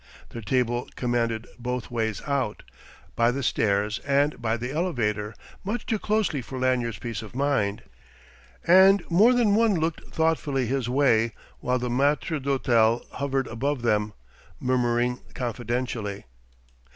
Their 0.29 0.41
table 0.41 0.89
commanded 0.95 1.45
both 1.59 1.91
ways 1.91 2.23
out, 2.25 2.63
by 3.15 3.29
the 3.29 3.43
stairs 3.43 3.99
and 3.99 4.41
by 4.41 4.57
the 4.57 4.71
elevator, 4.71 5.35
much 5.63 5.85
too 5.85 5.99
closely 5.99 6.41
for 6.41 6.57
Lanyard's 6.57 6.97
peace 6.97 7.21
of 7.21 7.35
mind. 7.35 7.83
And 8.65 9.03
more 9.11 9.31
than 9.35 9.53
one 9.53 9.75
looked 9.75 10.01
thoughtfully 10.11 10.65
his 10.65 10.89
way 10.89 11.33
while 11.59 11.77
the 11.77 11.89
maître 11.89 12.41
d'hôtel 12.41 13.07
hovered 13.11 13.45
above 13.45 13.83
them, 13.83 14.13
murmuring 14.59 15.19
confidentially. 15.35 16.25